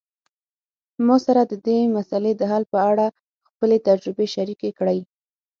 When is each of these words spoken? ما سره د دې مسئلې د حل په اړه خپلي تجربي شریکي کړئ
ما 1.05 1.15
سره 1.25 1.41
د 1.51 1.53
دې 1.65 1.77
مسئلې 1.95 2.33
د 2.37 2.41
حل 2.51 2.63
په 2.73 2.79
اړه 2.91 3.07
خپلي 3.49 3.77
تجربي 3.87 4.27
شریکي 4.35 4.69
کړئ 4.79 4.99